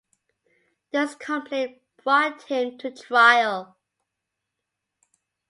[0.91, 3.77] This complaint brought him to trial.